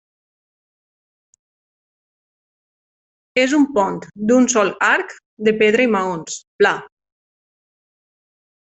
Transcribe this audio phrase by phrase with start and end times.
[3.43, 5.17] És un pont d'un sol arc
[5.49, 6.77] de pedra i maons, pla.